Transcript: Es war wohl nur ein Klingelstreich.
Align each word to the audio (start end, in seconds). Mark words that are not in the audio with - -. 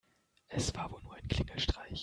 Es 0.47 0.73
war 0.73 0.89
wohl 0.91 1.03
nur 1.03 1.13
ein 1.13 1.27
Klingelstreich. 1.27 1.99